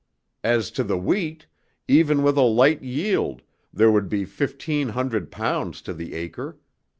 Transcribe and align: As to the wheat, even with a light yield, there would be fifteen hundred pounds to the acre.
As 0.43 0.71
to 0.71 0.83
the 0.83 0.97
wheat, 0.97 1.45
even 1.87 2.23
with 2.23 2.35
a 2.35 2.41
light 2.41 2.81
yield, 2.81 3.43
there 3.71 3.91
would 3.91 4.09
be 4.09 4.25
fifteen 4.25 4.89
hundred 4.89 5.29
pounds 5.29 5.79
to 5.83 5.93
the 5.93 6.15
acre. 6.15 6.57